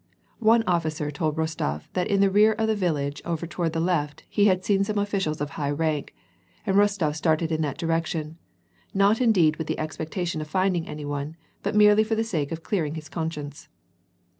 One 0.39 0.63
officer 0.65 1.11
told 1.11 1.35
Kostof 1.35 1.83
that 1.93 2.07
in 2.07 2.21
the 2.21 2.31
rear 2.31 2.53
of 2.53 2.67
a 2.69 2.73
village 2.73 3.21
over 3.23 3.45
toward 3.45 3.73
the 3.73 3.79
left, 3.79 4.23
he 4.27 4.45
had 4.45 4.65
seen 4.65 4.83
some 4.83 4.97
officials 4.97 5.39
of 5.39 5.51
high 5.51 5.69
rank, 5.69 6.15
and 6.65 6.75
Rostof 6.75 7.15
started 7.15 7.51
in 7.51 7.61
that 7.61 7.77
direction, 7.77 8.39
not 8.95 9.21
indeed 9.21 9.57
with 9.57 9.67
the 9.67 9.75
expecta 9.77 10.25
tion 10.25 10.41
of 10.41 10.47
finding 10.47 10.87
any 10.87 11.05
one^ 11.05 11.35
but 11.61 11.75
merely 11.75 12.03
for 12.03 12.15
the 12.15 12.23
sake 12.23 12.51
of 12.51 12.63
clearing 12.63 12.95
lus 12.95 13.09
conscience. 13.09 13.67